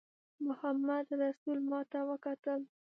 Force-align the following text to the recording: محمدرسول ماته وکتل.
محمدرسول 0.45 1.57
ماته 1.71 1.99
وکتل. 2.09 2.61